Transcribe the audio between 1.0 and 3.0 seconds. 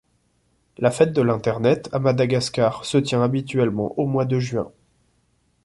de l’Internet à Madagascar se